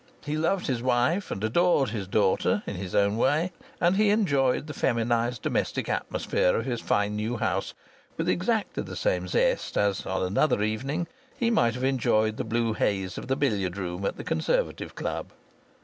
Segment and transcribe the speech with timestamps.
[0.25, 4.65] He loved his wife and adored his daughter, in his own way, and he enjoyed
[4.65, 7.75] the feminized domestic atmosphere of his fine new house
[8.17, 11.05] with exactly the same zest as, on another evening,
[11.37, 15.33] he might have enjoyed the blue haze of the billiard room at the Conservative Club.